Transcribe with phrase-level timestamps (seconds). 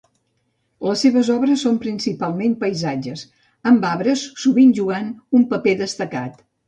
[0.85, 3.21] Les seves obres són principalment paisatges,
[3.73, 6.43] amb arbres sovint jugant un paper destacat.